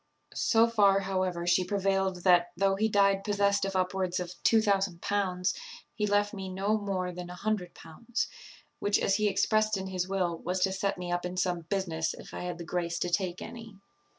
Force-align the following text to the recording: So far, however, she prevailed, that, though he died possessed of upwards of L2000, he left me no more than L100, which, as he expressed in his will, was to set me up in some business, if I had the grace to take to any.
So 0.33 0.65
far, 0.67 1.01
however, 1.01 1.45
she 1.45 1.63
prevailed, 1.63 2.23
that, 2.23 2.53
though 2.57 2.73
he 2.75 2.89
died 2.89 3.23
possessed 3.23 3.65
of 3.65 3.75
upwards 3.75 4.19
of 4.19 4.33
L2000, 4.43 5.53
he 5.93 6.07
left 6.07 6.33
me 6.33 6.49
no 6.49 6.75
more 6.79 7.11
than 7.11 7.27
L100, 7.27 8.25
which, 8.79 8.97
as 8.97 9.17
he 9.17 9.27
expressed 9.27 9.77
in 9.77 9.85
his 9.85 10.07
will, 10.09 10.39
was 10.39 10.59
to 10.61 10.71
set 10.71 10.97
me 10.97 11.11
up 11.11 11.23
in 11.23 11.37
some 11.37 11.67
business, 11.69 12.15
if 12.15 12.33
I 12.33 12.39
had 12.45 12.57
the 12.57 12.63
grace 12.63 12.97
to 12.97 13.11
take 13.11 13.37
to 13.37 13.43
any. 13.45 13.75